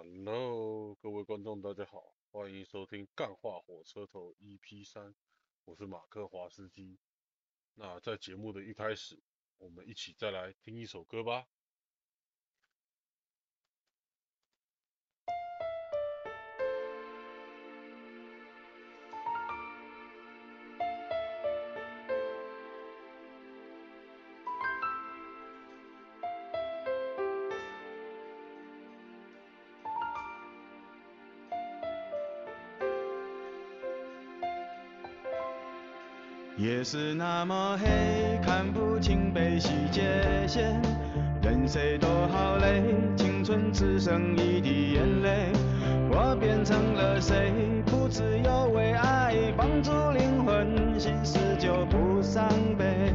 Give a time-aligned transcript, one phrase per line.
[0.00, 5.12] Hello，各位观众，大家好，欢迎收听《干话火车头》EP 三，
[5.64, 7.00] 我是马克华斯基。
[7.74, 9.20] 那在节目的一开始，
[9.58, 11.48] 我们一起再来听一首歌吧。
[36.58, 40.02] 夜是那么黑，看不清悲喜界
[40.48, 40.82] 限。
[41.40, 42.82] 任谁都好累，
[43.16, 45.52] 青春只剩一滴眼泪。
[46.10, 47.52] 我变成了谁？
[47.86, 53.14] 不自由为爱放逐灵魂，心事就不伤悲。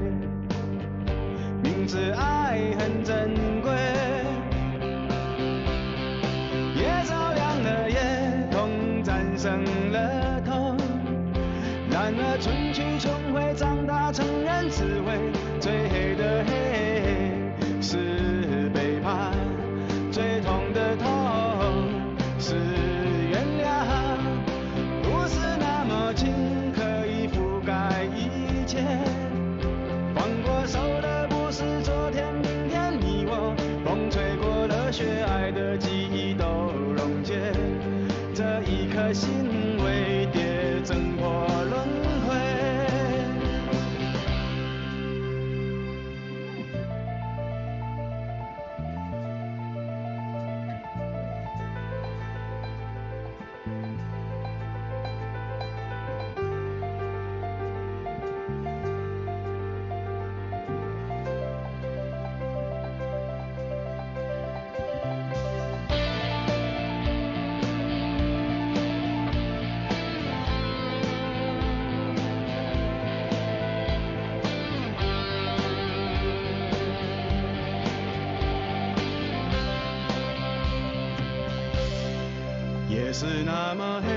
[83.13, 84.09] 是那么黑，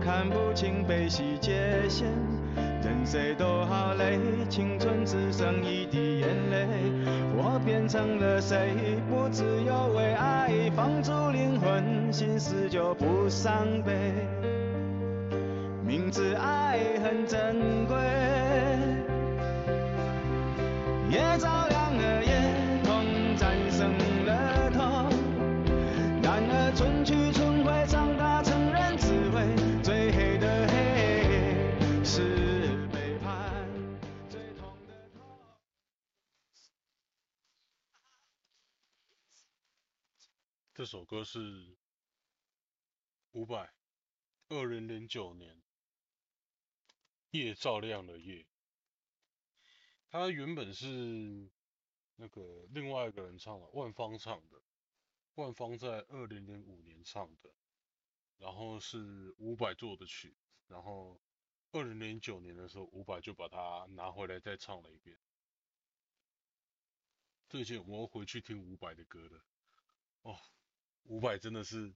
[0.00, 2.06] 看不清悲喜界限。
[2.84, 6.68] 任谁都好累，青春只剩一滴眼泪。
[7.36, 8.76] 我变成了谁？
[9.10, 13.92] 不自由为爱放逐灵魂，心死就不伤悲。
[15.84, 17.96] 明知爱很珍贵，
[21.10, 22.40] 也照亮了夜，
[22.84, 23.90] 痛战胜
[24.26, 25.08] 了痛。
[26.22, 27.23] 然而春去
[40.84, 41.78] 这首歌是
[43.32, 43.72] 伍佰，
[44.50, 45.56] 二零零九年
[47.30, 48.42] 《夜照亮了夜》。
[50.10, 51.50] 它原本是
[52.16, 54.60] 那个另外一个人唱的，万芳唱的。
[55.36, 57.50] 万芳在二零零五年唱的，
[58.36, 61.18] 然后是伍佰做的曲，然后
[61.72, 65.18] 二零零九年的时候，伍佰就把它拿回来再唱了一遍。
[67.48, 69.46] 最近我回去听伍佰的歌了，
[70.20, 70.38] 哦，
[71.04, 71.92] 伍佰真的是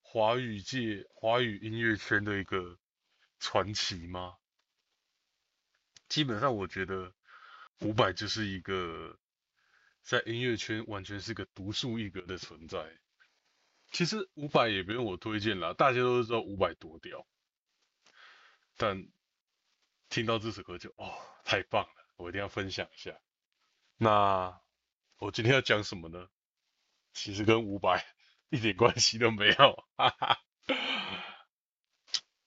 [0.00, 2.78] 华语界、华语音乐圈的一个
[3.38, 4.36] 传奇吗？
[6.08, 7.14] 基本上我觉得
[7.80, 9.18] 伍佰就是一个
[10.02, 12.98] 在音乐圈完全是个独树一格的存在。
[13.90, 17.26] 其实伍佰也不用我推荐啦，大家都知道伍佰多屌。
[18.76, 19.08] 但
[20.08, 21.12] 听到这首歌就哦，
[21.44, 23.20] 太棒了，我一定要分享一下。
[23.96, 24.58] 那
[25.18, 26.30] 我今天要讲什么呢？
[27.20, 28.04] 其实跟伍佰
[28.48, 30.38] 一点关系都没有，哈哈。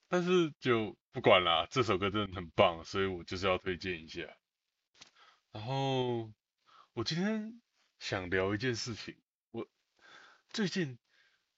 [0.08, 4.22] 但是就不管啦，这首歌真的很棒，所以我就是要推荐一下。
[5.52, 6.32] 然后
[6.94, 7.60] 我今天
[7.98, 9.16] 想聊一件事情，
[9.50, 9.68] 我
[10.50, 10.98] 最近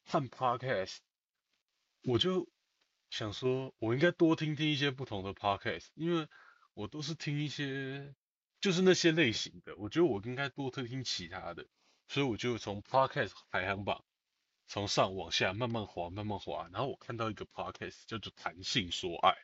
[0.05, 0.99] 看 podcast，
[2.03, 2.49] 我就
[3.11, 6.29] 想说，我应该多听听一些不同的 podcast，因为
[6.75, 8.15] 我都是听一些
[8.61, 11.67] 就是那些类型的，我觉得我应该多听听其他的，
[12.07, 14.05] 所以我就从 podcast 排行榜
[14.67, 19.37] 从上往下慢慢滑，慢慢滑，然后我看到一个 podcast 叫做“谈性说爱”，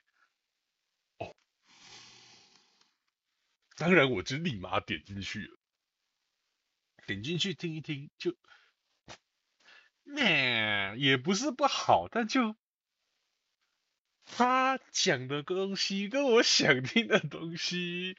[1.19, 1.35] 哦，
[3.77, 5.59] 当然我就立马点进去了，
[7.07, 8.37] 点进去听一听，就，
[10.05, 12.57] 那也不是不好，但就
[14.25, 18.17] 他讲的东西跟我想听的东西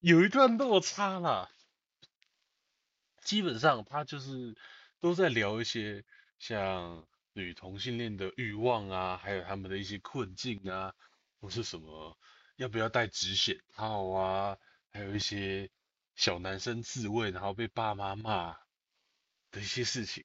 [0.00, 1.50] 有一段落差啦。
[3.26, 4.56] 基本上他就是
[5.00, 6.04] 都在聊一些
[6.38, 10.94] 像女同性恋的欲望啊，还有他们的一些困境啊，
[11.40, 12.16] 或是什么
[12.54, 14.56] 要不要戴止血套啊，
[14.92, 15.68] 还有一些
[16.14, 18.56] 小男生自慰然后被爸妈骂
[19.50, 20.24] 的一些事情，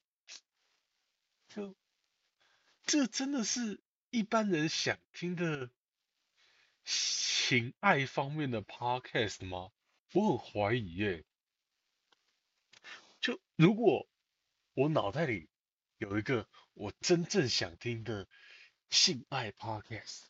[1.48, 1.74] 就
[2.84, 5.70] 这真的是一般人想听的
[6.84, 9.72] 情爱方面的 podcast 吗？
[10.12, 11.24] 我很怀疑耶。
[13.22, 14.08] 就如果
[14.74, 15.48] 我脑袋里
[15.96, 18.28] 有一个我真正想听的
[18.90, 20.24] 性爱 podcast，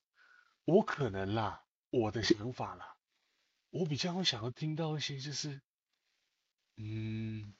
[0.66, 2.98] 我可能啦，我的想法啦，
[3.70, 5.62] 我比较会想要听到一些就是，
[6.76, 7.54] 嗯，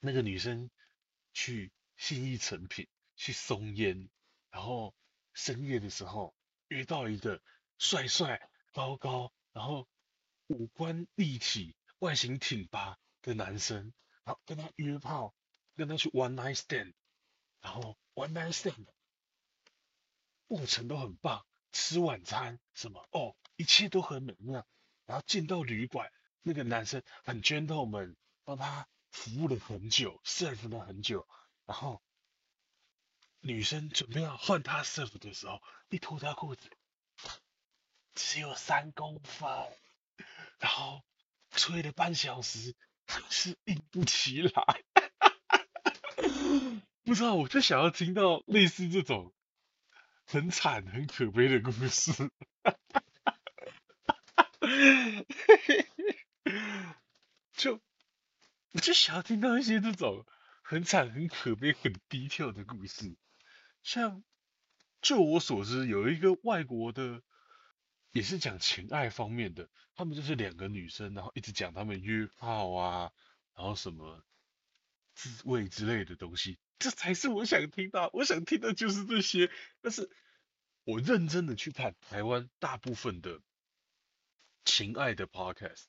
[0.00, 0.70] 那个女生
[1.32, 2.86] 去信义成品
[3.16, 4.10] 去松烟，
[4.50, 4.94] 然后
[5.32, 6.36] 深夜的时候
[6.68, 7.42] 遇到一个
[7.78, 9.88] 帅帅高高，然后
[10.48, 12.98] 五官立体、外形挺拔。
[13.28, 13.92] 的男生，
[14.24, 15.34] 然后跟他约炮，
[15.76, 16.94] 跟他去 one night stand，
[17.60, 18.86] 然后 one night stand
[20.46, 24.66] 过程都很棒，吃晚餐什么哦，一切都很美妙。
[25.04, 26.10] 然后进到旅馆，
[26.40, 31.28] 那个男生很 gentleman，帮他服务了很久，serve 了很久。
[31.66, 32.02] 然后
[33.40, 36.70] 女生准备要换他 serve 的时候，一脱他裤子，
[38.14, 39.48] 只有三公分，
[40.58, 41.02] 然后
[41.50, 42.74] 吹了半小时。
[43.30, 44.52] 是硬不起来，
[47.04, 49.32] 不知道，我就想要听到类似这种
[50.24, 52.12] 很惨、很可悲的故事，
[57.52, 57.80] 就
[58.72, 60.26] 我就想要听到一些这种
[60.62, 63.16] 很惨、很可悲、很低调的故事，
[63.82, 64.22] 像
[65.00, 67.22] 就我所知，有一个外国的。
[68.12, 73.12] 也是讲情爱方面的，他们就是两个女生，然后一直讲他们约炮啊，
[73.54, 74.24] 然后什么
[75.14, 79.50] 自慰之类的东西，这才是我想听到，我想听的就是这些。
[79.82, 80.10] 但是
[80.84, 83.40] 我认真的去看台湾大部分的
[84.64, 85.84] 情爱的 podcast，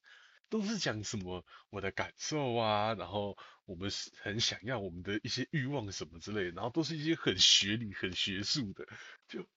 [0.49, 8.85] 都是讲什么我的感受啊，然后我们是很想要我们的一些欲望什么之类，然后都是一些很学理、很学术的，
[9.27, 9.47] 就。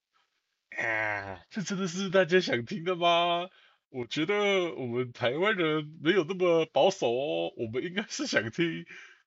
[0.78, 3.48] 啊，这真的是大家想听的吗？
[3.90, 8.86] 我觉得我们台湾人没有那么保守哦，我们应该是想听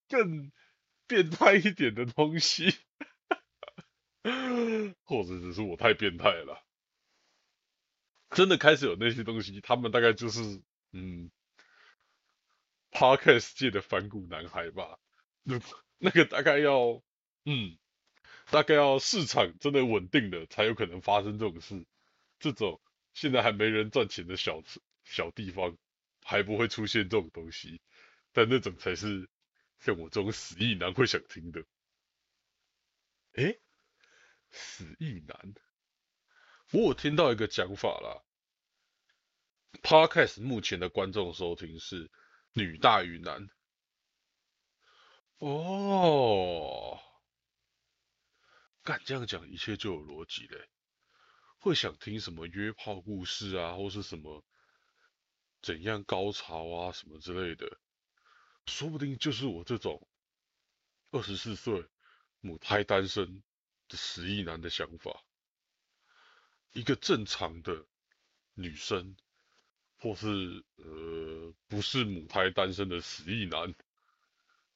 [0.09, 0.51] 更
[1.07, 2.73] 变态一点的东西，
[5.05, 6.65] 或者只是我太变态了。
[8.31, 10.41] 真的开始有那些东西，他们大概就是
[10.93, 11.29] 嗯
[12.91, 14.97] ，Podcast 界的反骨男孩吧。
[15.43, 15.59] 那
[15.99, 17.03] 那个大概要
[17.45, 17.77] 嗯。
[18.51, 21.85] 大概要市场真的稳定了，才有可能发生这种事。
[22.39, 22.79] 这种
[23.13, 24.61] 现在还没人赚钱的小
[25.03, 25.77] 小地方，
[26.23, 27.81] 还不会出现这种东西。
[28.31, 29.29] 但那种才是
[29.79, 31.65] 像我这种死意男会想听的。
[33.33, 33.59] 诶，
[34.51, 35.55] 死意男，
[36.71, 38.21] 我有听到一个讲法啦。
[39.81, 42.11] Podcast 目前的观众收听是
[42.53, 43.49] 女大于男。
[45.39, 46.99] 哦。
[48.85, 50.69] 干这样讲，一切就有逻辑嘞。
[51.57, 54.45] 会想听什么约炮故事啊，或是什么
[55.63, 57.79] 怎样高潮啊，什么之类的，
[58.67, 60.07] 说不定就是我这种
[61.09, 61.83] 二十四岁
[62.41, 63.41] 母胎单身
[63.87, 65.25] 的十亿男的想法。
[66.73, 67.87] 一个正常的
[68.53, 69.17] 女生，
[69.97, 73.73] 或是呃不是母胎单身的十亿男，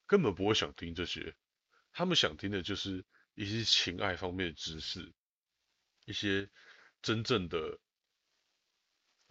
[0.08, 1.36] 根本不会想听这些。
[1.92, 3.06] 他们想听的就是。
[3.40, 5.14] 一些情爱方面的知识，
[6.04, 6.50] 一些
[7.02, 7.80] 真正的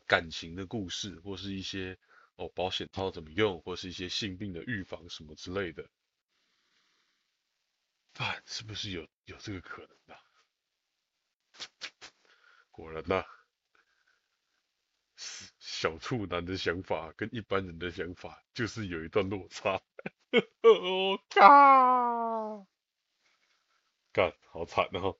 [0.06, 1.98] 感情的故事，或是一些
[2.36, 5.90] 哦保险套怎么用，或是一些性病的预防什么之类的，
[8.14, 10.14] 啊，是不是有有这个可能呢？
[12.70, 13.22] 果然呐，
[15.58, 19.78] 小处男的想法跟一般人的想法就是有一段落差。
[20.62, 22.66] 我 靠！
[24.12, 25.18] 干，好惨哦，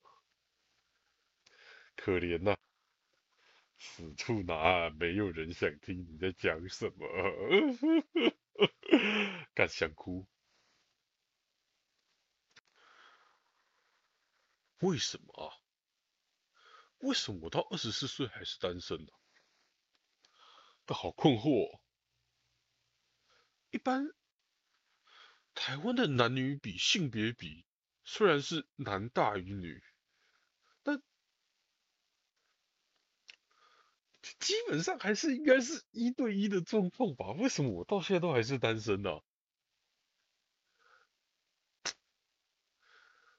[1.95, 2.57] 可怜呐，
[3.79, 7.07] 死处男，没有人想听你在讲什么，
[9.55, 10.27] 干想哭，
[14.81, 15.55] 为什么啊？
[16.99, 19.13] 为什么我到二十四岁还是单身呢？
[20.87, 21.81] 好困惑。
[23.71, 24.13] 一般
[25.55, 27.68] 台湾的男女比性别比。
[28.11, 29.83] 虽然是男大于女，
[30.83, 31.03] 但
[34.41, 37.33] 基本上还是应该是一对一的状况吧？
[37.33, 39.11] 为什么我到现在都还是单身呢？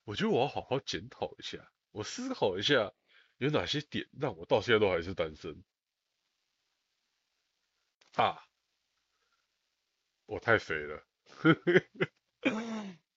[0.04, 2.94] 我觉得我要好好检讨一下，我思考一下
[3.38, 5.64] 有哪些点让我到现在都还是单身
[8.14, 8.46] 啊。
[10.28, 11.04] 我太肥了，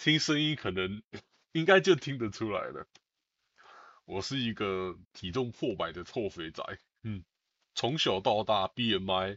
[0.00, 1.02] 听声音可能
[1.52, 2.88] 应该就听得出来了。
[4.06, 6.64] 我是一个体重破百的臭肥仔，
[7.02, 7.22] 嗯，
[7.74, 9.36] 从小到大 BMI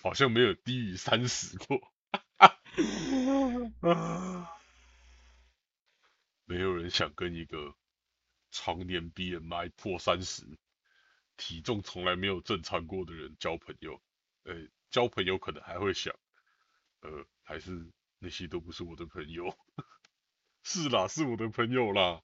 [0.00, 1.92] 好像没有低于三十过，
[6.46, 7.76] 没有人想跟一个
[8.50, 10.42] 常年 BMI 破三十、
[11.36, 14.00] 体重从来没有正常过的人交朋友。
[14.44, 14.54] 呃，
[14.90, 16.14] 交朋友可能还会想。
[17.00, 19.56] 呃，还是那些都不是我的朋友，
[20.62, 22.22] 是啦，是我的朋友啦。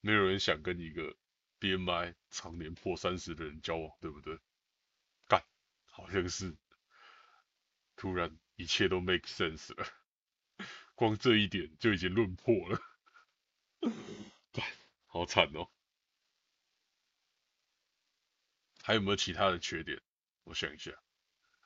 [0.00, 1.16] 没有人想跟一个
[1.60, 4.38] BMI 常年破三十的人交往，对不对？
[5.28, 5.44] 干，
[5.84, 6.56] 好像是。
[7.96, 9.86] 突然一切都 make sense 了，
[10.94, 12.80] 光这一点就已经论破了。
[14.52, 14.64] 干，
[15.06, 15.70] 好惨哦。
[18.82, 20.02] 还有没有其他的缺点？
[20.44, 20.92] 我想一下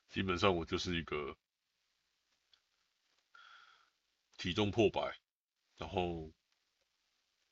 [0.10, 1.36] 基本上我就是一个
[4.38, 5.18] 体重破百，
[5.78, 6.32] 然后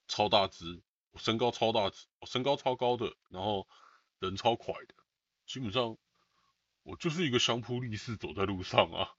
[0.08, 0.82] 超大只，
[1.12, 3.68] 我身高超大只，我身高超高的，然后
[4.20, 4.96] 人超快的，
[5.46, 5.98] 基本上
[6.84, 9.10] 我就是一个相扑力士走在路上啊，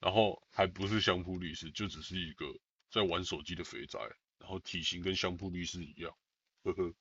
[0.00, 2.46] 然后还不是相扑力士，就只是一个。
[2.90, 3.98] 在玩手机的肥宅，
[4.38, 6.16] 然后体型跟相扑律师一样，
[6.62, 6.94] 呵呵。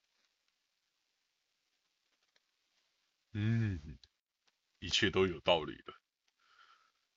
[3.35, 3.97] 嗯，
[4.79, 5.93] 一切都有道理的。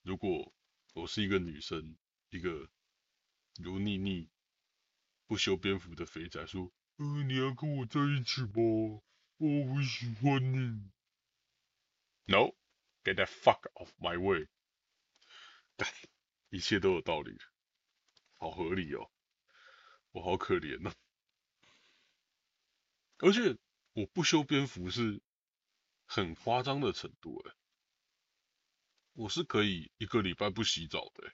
[0.03, 0.55] 如果
[0.95, 1.99] 我是一个女生，
[2.31, 2.71] 一个
[3.57, 4.31] 油腻腻、
[5.27, 9.03] 不修边幅的肥仔，说：“嗯，你要跟我在一起吗？
[9.37, 10.91] 我不喜欢你。”
[12.25, 14.49] No，get the fuck off my way。
[16.49, 17.45] 一切都有道理的。
[18.39, 19.11] 好合理哦，
[20.13, 20.95] 我好可怜哦。
[23.19, 23.59] 而且
[23.93, 25.21] 我不修边幅是
[26.07, 27.55] 很夸张的程度哎，
[29.13, 31.33] 我是可以一个礼拜不洗澡的，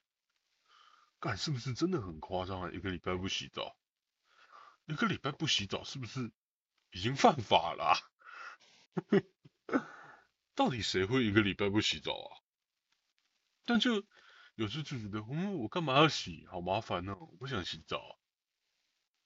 [1.21, 2.71] 干是不是真的很夸张啊？
[2.73, 3.77] 一个礼拜不洗澡，
[4.87, 6.33] 一个礼拜不洗澡是不是
[6.91, 7.97] 已经犯法了？
[10.57, 12.43] 到底谁会一个礼拜不洗澡啊？
[13.65, 14.05] 但就。
[14.55, 16.47] 有时就觉得，嗯，我干嘛要洗？
[16.47, 18.21] 好麻烦哦，我不想洗澡。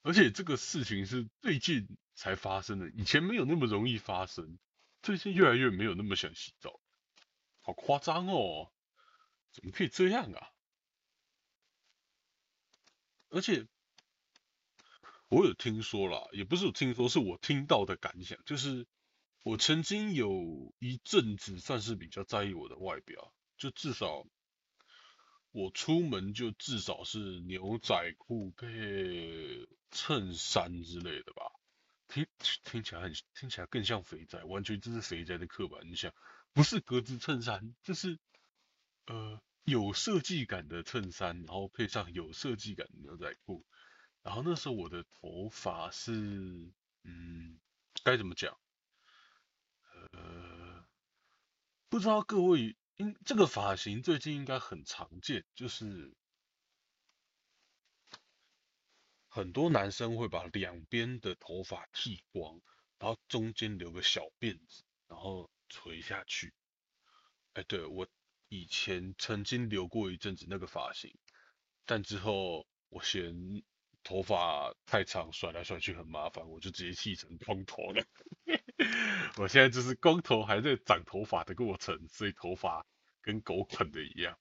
[0.01, 4.57] 而且这个事情是最近才发生的，以前没有那么容易发生，
[5.01, 6.79] 最近越来越没有那么想洗澡，
[7.61, 8.71] 好夸张哦，
[9.51, 10.49] 怎么可以这样啊？
[13.29, 13.67] 而且
[15.29, 18.87] 我有听说啦，也不是有听说，是我听到的感想，就是
[19.43, 24.25] 我曾经有一阵子算是比较在意我的外表，就至少。
[25.51, 31.51] 我出门就至少是牛仔裤配衬衫之类的吧，
[32.07, 32.27] 听
[32.63, 36.13] 听起来很听起来更像肥仔，完全就是肥仔的刻板印象，
[36.53, 38.17] 不是格子衬衫，就是
[39.05, 43.65] 呃有设计感的衬衫，然后配上有设计感的牛仔裤，
[44.23, 46.11] 然后那时候我的头发是
[47.03, 47.59] 嗯
[48.03, 48.57] 该怎么讲，
[50.11, 50.85] 呃
[51.89, 52.75] 不知道各位。
[52.99, 56.15] 因这个发型最近应该很常见，就是
[59.37, 62.59] 很多男生会把两边的头发剃光，
[62.97, 66.55] 然后中间留个小辫子，然后垂下去。
[67.53, 68.07] 哎，对我
[68.49, 71.15] 以前曾经留过一阵子那个发型，
[71.85, 73.61] 但之后我嫌
[74.01, 78.03] 头发太长，甩来甩去很麻烦，我就直接剃成光头了。
[79.37, 82.87] 我现在就是光头还在长头发的过程，所以头发
[83.21, 84.39] 跟狗啃的一样。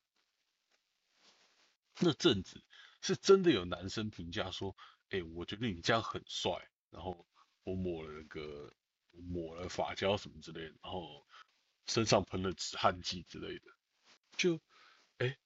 [2.00, 2.64] 那阵子
[3.00, 4.76] 是真的有男生评价说
[5.10, 7.26] ：“哎，我觉得你这样很帅。”然后
[7.64, 8.74] 我抹了个
[9.10, 11.26] 抹了发胶什么之类的，然后
[11.86, 13.70] 身上喷了止汗剂之类的。
[14.36, 14.60] 就
[15.18, 15.38] 哎，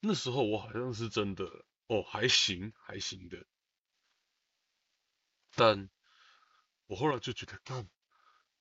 [0.00, 1.44] 那时候我好像是真的
[1.86, 3.46] 哦，还行还行的。
[5.54, 5.88] 但
[6.86, 7.88] 我后来就觉得，干。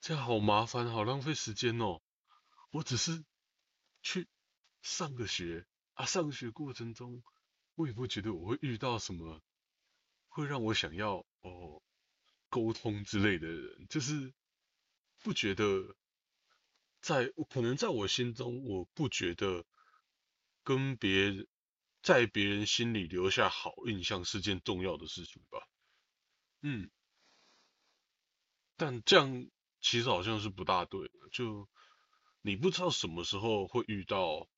[0.02, 2.02] 这样好麻烦，好浪费时间哦。
[2.70, 3.26] 我只是
[4.04, 4.28] 去
[4.82, 7.24] 上个学啊，上学过程中，
[7.76, 9.42] 我也不觉得我会遇到什么
[10.28, 11.82] 会让我想要哦
[12.50, 14.34] 沟通之类的人，就是
[15.22, 15.96] 不觉得
[17.02, 19.66] 在可能在我心中，我不觉得
[20.64, 21.48] 跟别人
[22.02, 25.68] 在别人心里留下好印象是件重要的事情吧。
[26.62, 26.90] 嗯，
[28.76, 29.50] 但这样。
[29.82, 31.70] 其实好像是不大对，就
[32.42, 34.50] 你不知道什么时候会遇到，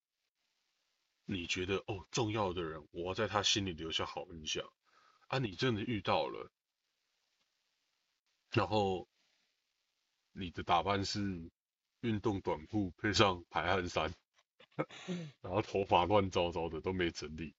[1.30, 4.66] 你觉得哦重要的人，我要在他心里留下好印象，
[5.28, 6.50] 啊，你真的遇到了，
[8.52, 9.10] 然后
[10.32, 11.52] 你的打扮是
[12.00, 14.16] 运动短裤配上排汗衫，
[15.42, 17.54] 然后头发乱糟糟的都没整理，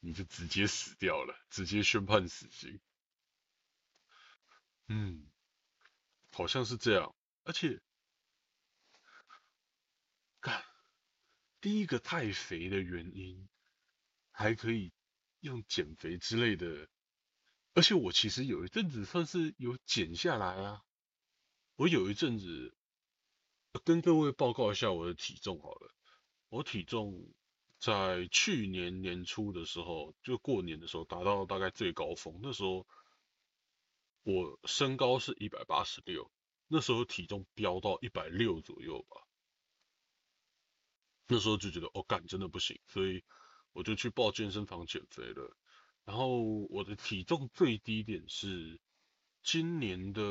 [0.00, 2.78] 你就直接死掉了，直接宣判死刑。
[4.88, 5.26] 嗯，
[6.32, 7.14] 好像是这样，
[7.44, 7.80] 而且，
[11.64, 13.48] 第一个太肥的原因，
[14.30, 14.92] 还可以
[15.40, 16.90] 用减肥之类的，
[17.72, 20.82] 而且我其实有一阵子算是有减下来啊，
[21.76, 22.76] 我有一阵子
[23.82, 25.94] 跟各位报告一下我的体重好了，
[26.50, 27.32] 我体重
[27.80, 32.86] 在去年年初的时候，就过年的时候达到大概最高峰，那时候。
[34.26, 36.30] 我身高是一百八十六，
[36.66, 39.23] 那时候体重飙到一百六左右吧。
[41.26, 43.22] 那时候就觉得哦，干真的不行，所以
[43.72, 45.56] 我就去报健身房减肥了。
[46.04, 48.80] 然后我的体重最低点是
[49.42, 50.22] 今年的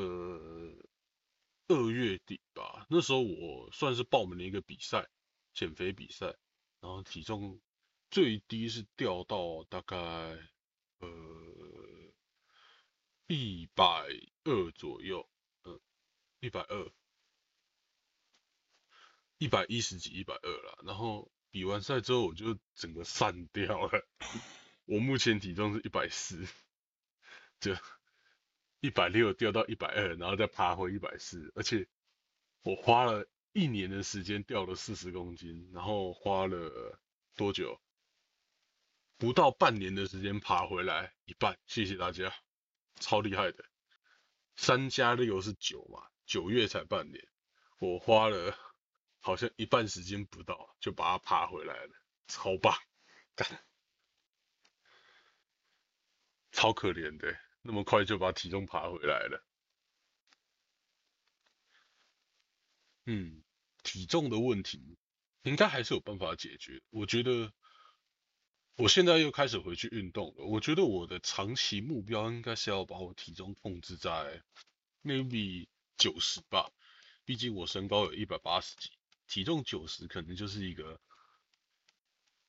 [1.68, 5.08] 二月底吧，那时候我算是报名了一个比赛，
[5.52, 6.26] 减肥比赛，
[6.80, 7.60] 然后体重
[8.10, 9.96] 最低是掉到大概
[10.98, 11.08] 呃。
[13.26, 14.06] 一百
[14.44, 15.26] 二左右，
[15.64, 15.80] 嗯，
[16.40, 16.92] 一百二，
[19.44, 20.78] 一百一十几，一百二了。
[20.86, 24.08] 然后比完赛之后，我就整个散掉了。
[24.86, 26.46] 我目前体重是一百四，
[27.60, 27.76] 就
[28.80, 31.52] 一百六掉到一百二，然后再爬回一百四。
[31.54, 31.86] 而且
[32.62, 36.98] 我花了一年的时间掉了四十公斤，然后花了
[37.36, 37.78] 多久？
[39.18, 41.58] 不到半年的时间爬回来一半。
[41.66, 42.34] 谢谢大家。
[42.98, 43.62] 超厉害的，
[44.56, 47.28] 三加六是九嘛，九月才半年，
[47.78, 48.56] 我花了
[49.24, 51.92] 好像一半时间不到就把它爬回来了，
[52.28, 52.76] 超棒，
[53.34, 53.64] 干，
[56.52, 59.42] 超可怜的，那么快就把体重爬回来了。
[63.06, 63.42] 嗯，
[63.82, 64.98] 体重的问题
[65.42, 67.52] 应该还是有办法解决，我觉得。
[68.76, 70.44] 我现在又开始回去运动了。
[70.46, 74.42] 我觉得我的长期目标应该是要把我体重控制在
[75.04, 76.72] maybe 九十吧。
[77.24, 78.93] 毕竟我身高有一百八十几，
[79.26, 81.00] 体重九十可能就是一个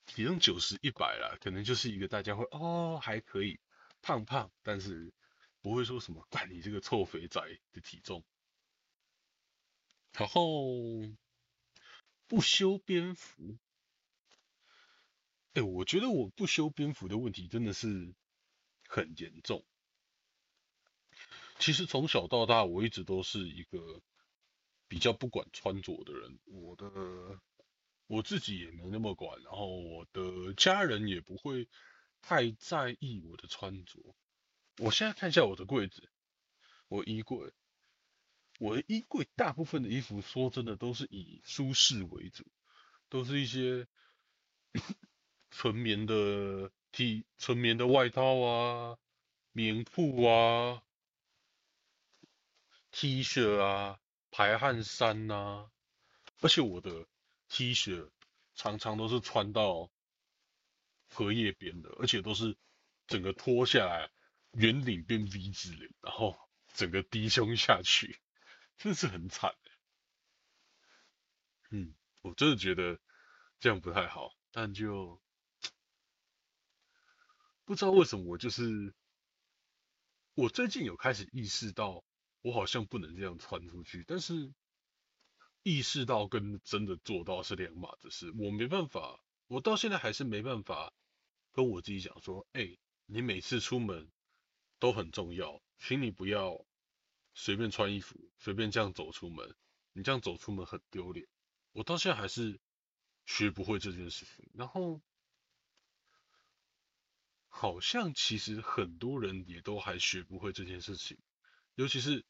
[0.05, 3.59] 体重九十一百啦，可能就是一个大家会哦还可以
[4.01, 5.13] 胖胖，但是
[5.61, 8.23] 不会说什么干你这个臭肥仔的体重。
[10.13, 10.63] 然后
[12.27, 13.57] 不修边幅。
[15.53, 18.13] 哎，我觉得我不修边幅的问题真的是
[18.87, 19.65] 很严重。
[21.59, 24.01] 其实从小到大，我一直都是一个
[24.87, 26.39] 比较不管穿着的人。
[26.45, 27.39] 我的
[28.07, 31.67] 我自己也没那么管，然后我的家人也不会
[32.21, 33.99] 太在意我的穿着。
[34.77, 36.09] 我现在看一下我的柜子，
[36.87, 37.53] 我衣柜，
[38.59, 42.45] 我的衣柜大部分的衣服，说真的都是以舒适为主，
[43.09, 43.87] 都是一些。
[45.51, 48.97] 纯棉的 T，纯棉的外套啊，
[49.53, 50.83] 棉裤啊
[52.91, 53.97] ，T 恤啊，
[54.35, 55.71] 排汗衫呐，
[56.41, 57.07] 而且我的
[57.47, 58.11] T 恤
[58.53, 59.89] 常常都是穿到
[61.07, 62.57] 荷叶边的，而且都是
[63.07, 64.11] 整个脱下来，
[64.51, 66.37] 圆领变 V 字领，然后
[66.73, 68.19] 整个低胸下去，
[68.77, 69.55] 真是很惨。
[71.69, 72.99] 嗯，我真的觉得
[73.61, 75.21] 这样不太好，但就。
[77.63, 78.93] 不知道为什么我就是，
[80.33, 82.04] 我最近有开始意识到，
[82.45, 84.03] 我好像不能这样穿出去。
[84.07, 84.53] 但是
[85.63, 90.93] 意识到跟真的做到是两码子事，我没办法，我到现在还是没办法
[91.53, 92.77] 跟我自己讲说，哎，
[93.07, 94.11] 你每次出门
[94.77, 96.63] 都很重要，请你不要
[97.33, 99.55] 随便穿衣服，随便这样走出门，
[99.93, 101.27] 你这样走出门很丢脸。
[101.71, 102.59] 我到现在还是
[103.25, 105.01] 学不会这件事情，然后。
[107.57, 111.17] 好像其实很多人也都还学不会这件事情，
[111.75, 112.25] 尤其是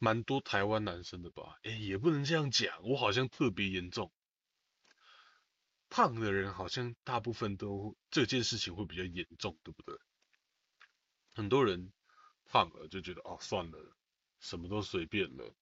[0.00, 1.60] 蛮多台湾男生的吧？
[1.62, 4.10] 哎，也不能这样讲，我好像特别严重。
[5.88, 9.96] 胖的人好像大部分都这件事情会比较严重，对不对？
[11.32, 11.92] 很多人
[12.46, 13.96] 胖了就觉得哦算了，
[14.40, 15.54] 什么都随便了，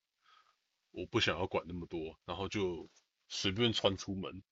[0.92, 2.88] 我不想要管那么多，然后就
[3.28, 4.42] 随便穿出门，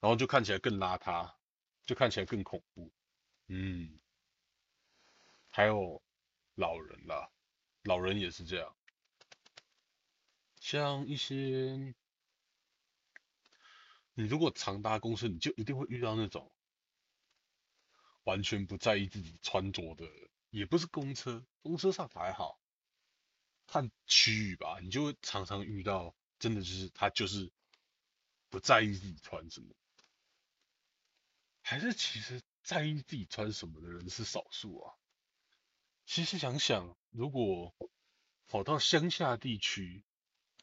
[0.00, 1.34] 然后就看起来更邋遢。
[1.86, 2.92] 就看起来更恐怖，
[3.46, 3.98] 嗯，
[5.48, 6.02] 还有
[6.54, 7.30] 老人啦，
[7.84, 8.76] 老人也是这样，
[10.70, 11.94] 像一些，
[14.12, 16.52] 你如果常搭公车，你就一定会遇到那种
[18.24, 20.04] 完全不在意自己穿着的，
[20.50, 22.60] 也不是公车，公车上还好，
[23.66, 27.50] 看区域吧，你就常常遇到，真的就是他就是
[28.50, 29.74] 不在意自己穿什么，
[31.62, 34.92] 还是其实在意自己穿什么的人是少数啊。
[36.04, 37.74] 其实想想，如果
[38.48, 40.04] 跑到乡下地区，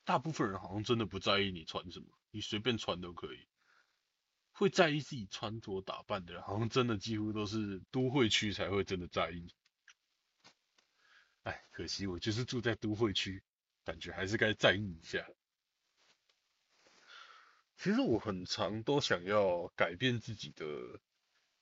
[0.06, 3.48] 大部分人好像真的不在意你穿什么，你随便穿都可以。
[4.52, 9.54] 会在意自己穿着打扮的人，好像真的几乎都是都会区才会真的在意。
[11.44, 13.44] 哎，可惜我就是住在都会区，
[13.84, 15.28] 感觉还是该在意一下。
[17.76, 20.66] 其实我很常都想要改变自己的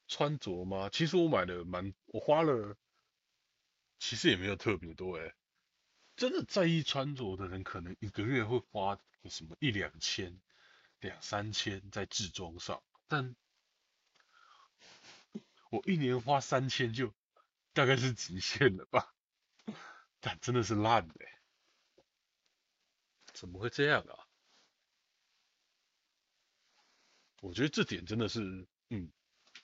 [0.08, 0.90] 穿着吗？
[0.90, 2.78] 其实我买了蛮，我花了，
[3.98, 5.34] 其实也没有特别多哎。
[6.16, 9.00] 真的在意穿着的人，可能一个月会花
[9.30, 10.40] 什么一两千、
[11.00, 13.36] 两三千在制装上，但
[15.70, 17.14] 我一年花三千就
[17.74, 19.14] 大概是极限了吧？
[20.20, 21.16] 但真的是烂的，
[23.34, 24.28] 怎么会这样啊？
[27.42, 29.12] 我觉得这点真的是，嗯，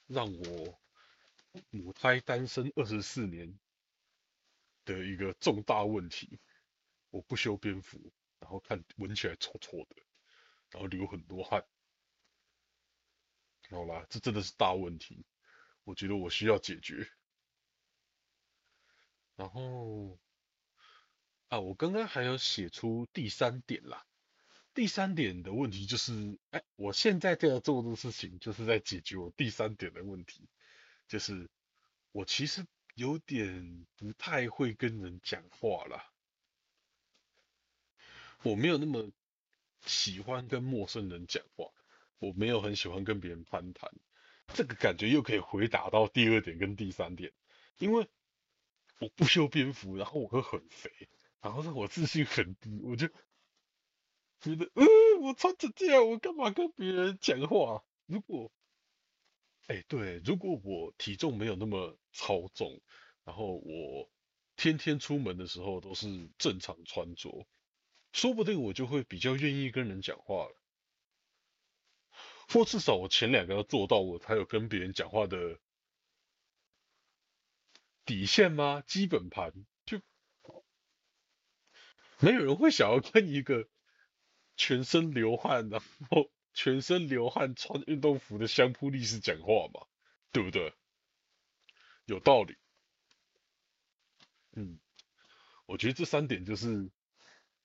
[0.07, 0.79] 让我
[1.69, 3.57] 母胎单身二十四年。
[4.93, 6.39] 的一个重大问题，
[7.11, 9.95] 我不修边幅，然后看闻起来臭臭的，
[10.71, 11.63] 然后流很多汗，
[13.69, 15.25] 好啦，这真的是大问题，
[15.83, 17.07] 我觉得我需要解决。
[19.35, 20.19] 然后
[21.49, 24.07] 啊，我刚刚还有写出第三点啦，
[24.73, 30.49] 第三点的问题就是，哎，我现在在做的事情就是在解决我第三点的问题，
[31.07, 31.47] 就是
[32.11, 32.65] 我其实。
[32.99, 36.03] 有点不太会跟人讲话了，
[38.43, 39.09] 我没有那么
[39.85, 41.71] 喜欢跟陌生人讲话，
[42.17, 43.89] 我没有很喜欢跟别人攀谈，
[44.53, 47.31] 这个感觉又可以回答到第二点跟第三点，
[47.77, 48.05] 因为
[48.99, 50.91] 我不修边幅，然后我会很肥，
[51.39, 53.07] 然后是我自信很低，我就
[54.41, 54.85] 觉得，呃，
[55.21, 57.81] 我穿成这样，我干嘛跟别人讲话？
[58.07, 58.51] 如果
[59.67, 62.81] 哎，对，如果我体重没有那么超重，
[63.23, 64.09] 然后我
[64.55, 67.47] 天天出门的时候都是正常穿着，
[68.13, 70.55] 说不定我就会比较愿意跟人讲话了，
[72.47, 75.59] 或至少我前两个要做到，我才有跟别人讲话的
[78.05, 78.81] 底线吗？
[78.85, 79.53] 基本盘
[79.85, 80.01] 就
[82.19, 83.67] 没有人会想要跟一个
[84.55, 86.31] 全身流汗然后。
[86.51, 89.85] 全身流汗、穿运动服的相扑力士讲话嘛，
[90.31, 90.73] 对不对？
[92.09, 92.57] 有道理。
[94.53, 94.79] 嗯，
[95.65, 96.89] 我觉得这三点就是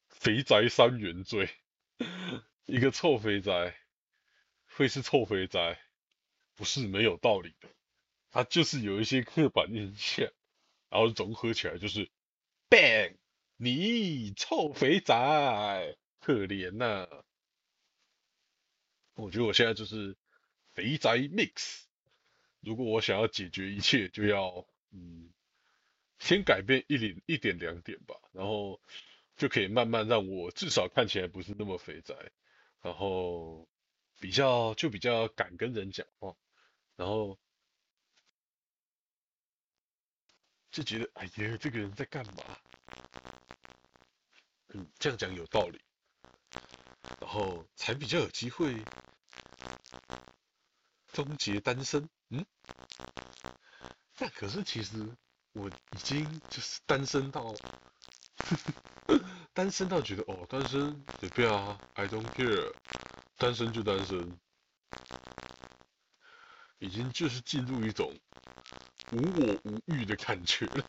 [0.09, 1.49] 肥宅三原罪。
[2.67, 3.77] 一个臭肥宅
[4.67, 5.81] 会是臭肥宅，
[6.55, 7.69] 不是没有道理的。
[8.31, 10.31] 他就是有一些刻板印象，
[10.89, 12.11] 然后融合起来就是
[12.69, 13.17] bang，
[13.57, 17.09] 你臭肥宅，可怜呐。
[19.15, 20.17] 我觉得我现在就是
[20.73, 21.85] 肥宅 mix。
[22.65, 25.31] 如果我想要解决一切，就要嗯，
[26.19, 28.81] 先改变一点一点两点吧，然后
[29.37, 32.15] 就可以慢慢让我至少看起来不是那么肥宅，
[32.81, 33.69] 然后
[34.21, 36.37] 比较就比较敢跟人讲话，
[36.97, 37.39] 然后
[40.71, 42.43] 就觉得哎呀，这个人在干嘛？
[44.69, 45.81] 嗯，这样讲有道理。
[47.21, 48.75] 然后才比较有机会
[51.13, 52.47] 终结单身，嗯？
[54.17, 55.07] 但可是其实
[55.53, 57.55] 我已经就是单身到，
[59.53, 62.73] 单身到觉得哦，单身随便啊，I don't care，
[63.39, 64.39] 单身就单身，
[66.79, 68.13] 已经就是进入一种
[69.13, 70.85] 无我无欲的感觉了，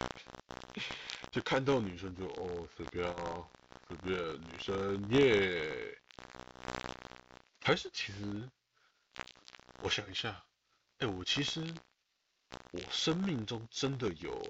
[1.31, 3.43] 就看到女生就哦随便啊，
[3.87, 5.97] 随便女生耶。
[7.61, 8.47] 还是其实，
[9.81, 10.44] 我想一下，
[10.99, 11.61] 哎，我其实
[12.71, 14.41] 我生命中真的有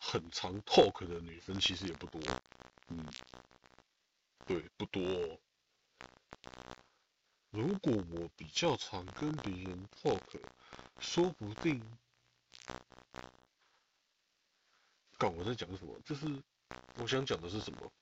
[0.00, 2.20] 很常 talk 的女生，其实也不多，
[2.88, 3.06] 嗯，
[4.46, 5.00] 对，不多。
[7.50, 10.20] 如果我比较常跟别人 talk，
[10.98, 11.80] 说不定，
[15.16, 15.96] 刚我在讲什么？
[16.04, 16.26] 就是
[16.98, 17.92] 我想讲的是什么？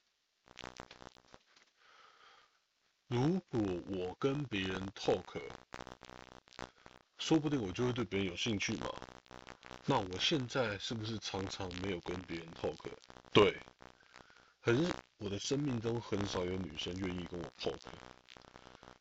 [3.07, 5.39] 如果我跟别人 talk，
[7.23, 8.93] 说不定我就会对别人有兴趣嘛。
[9.85, 12.75] 那我现在是不是常常没有跟别人 talk？
[13.31, 13.55] 对，
[14.59, 14.85] 很
[15.19, 17.97] 我的生命中很少有女生愿意跟我泡的，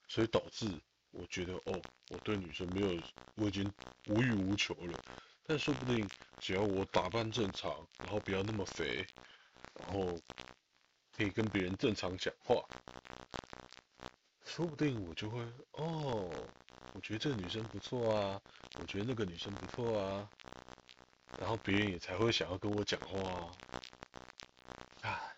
[0.07, 0.71] 所以导致
[1.11, 3.03] 我觉得哦，我对女生没有，
[3.35, 3.69] 我已经
[4.07, 4.97] 无欲无求了。
[5.43, 6.09] 但说不定
[6.39, 9.05] 只要我打扮正常，然后不要那么肥，
[9.81, 10.17] 然后
[11.11, 12.63] 可以跟别人正常讲话，
[14.45, 15.41] 说不定我就会
[15.73, 16.31] 哦，
[16.93, 18.41] 我觉得这个女生不错啊，
[18.79, 20.31] 我觉得那个女生不错啊，
[21.39, 23.51] 然后别人也才会想要跟我讲话
[25.01, 25.35] 啊。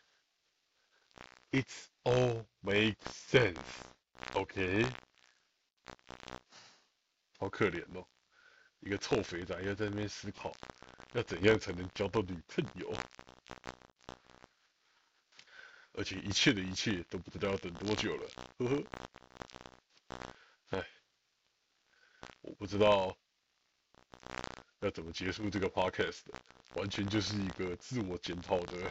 [1.52, 2.96] It's all makes
[3.30, 3.62] sense,
[4.34, 4.84] OK？
[7.38, 8.04] 好可怜哦，
[8.80, 10.52] 一个臭肥仔要在那边思考，
[11.12, 12.92] 要怎样才能交到女朋友，
[15.92, 18.82] 而且一切的一切都不知道要等多久了，呵呵。
[20.70, 20.84] 哎，
[22.40, 23.16] 我不不知道
[24.80, 26.22] 要怎么结束这个 podcast，
[26.74, 28.90] 完全就是一个自我检讨的。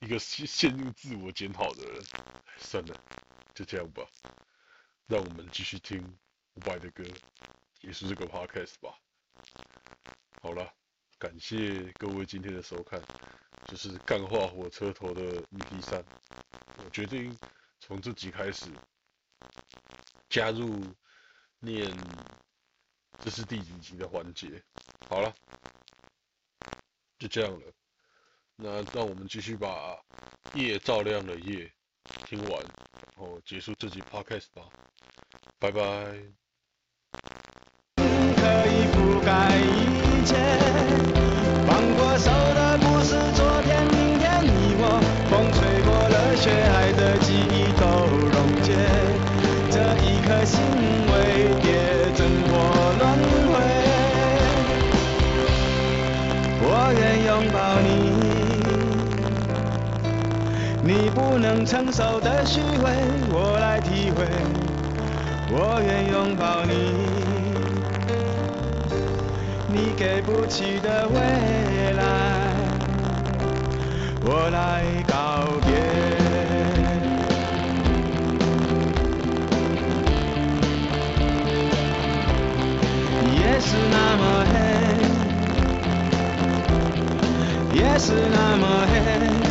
[0.00, 2.02] 一个陷陷入自我检讨的人，
[2.58, 3.00] 算了，
[3.54, 4.02] 就这样吧。
[5.06, 6.02] 让我们继续听
[6.54, 7.04] 伍佰的歌，
[7.78, 8.98] 结束这个 podcast 吧。
[10.42, 10.74] 好了，
[11.16, 13.00] 感谢各位今天的收看，
[13.68, 16.04] 就是干化火车头的 EP 三。
[16.78, 17.38] 我决定
[17.78, 18.66] 从这集开始
[20.28, 20.82] 加入
[21.64, 21.90] 念
[23.20, 24.62] 这是第几集的环节。
[25.08, 25.34] 好了，
[27.18, 27.72] 就这样了。
[28.56, 29.98] 那让我们继续把
[30.54, 31.72] 夜照亮了夜
[32.26, 34.68] 听完，然后结束这集 podcast 吧，
[35.58, 36.43] 拜拜。
[60.86, 62.92] 你不能承受的虚伪，
[63.30, 64.26] 我来体会。
[65.50, 66.74] 我愿拥抱你，
[69.66, 71.16] 你给不起的未
[71.94, 72.02] 来，
[74.26, 75.14] 我来告
[75.64, 75.72] 别。
[83.32, 84.54] 夜是那么黑，
[87.78, 89.43] 夜是那么黑。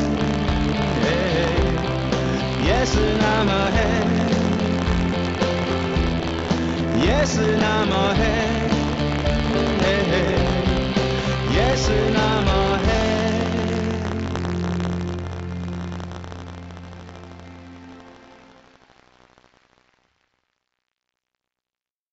[2.86, 3.80] 是那么黑
[7.00, 8.22] 夜是那么黑
[11.56, 13.03] 夜是那么黑。